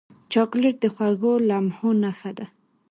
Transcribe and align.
چاکلېټ 0.31 0.75
د 0.83 0.85
خوږو 0.93 1.33
لمحو 1.47 1.89
نښه 2.01 2.31
ده. 2.37 2.45